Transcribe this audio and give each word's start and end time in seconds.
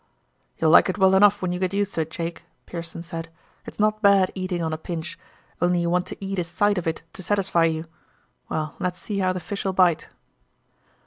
"You'll 0.57 0.71
like 0.71 0.89
it 0.89 0.97
well 0.97 1.13
enough 1.13 1.43
when 1.43 1.51
you 1.51 1.59
get 1.59 1.75
used 1.75 1.93
to 1.93 2.01
it, 2.01 2.09
Jake," 2.09 2.43
Pearson 2.65 3.03
said. 3.03 3.29
"It's 3.67 3.79
not 3.79 4.01
bad 4.01 4.31
eating 4.33 4.63
on 4.63 4.73
a 4.73 4.77
pinch, 4.79 5.19
only 5.61 5.81
you 5.81 5.91
want 5.91 6.07
to 6.07 6.17
eat 6.19 6.39
a 6.39 6.43
sight 6.43 6.79
of 6.79 6.87
it 6.87 7.03
to 7.13 7.21
satisfy 7.21 7.65
you. 7.65 7.85
Well, 8.49 8.73
let's 8.79 8.97
see 8.97 9.19
how 9.19 9.31
the 9.31 9.39
fish'll 9.39 9.73
bite." 9.73 10.07